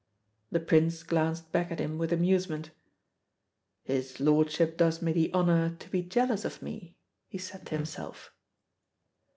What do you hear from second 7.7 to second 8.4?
himself.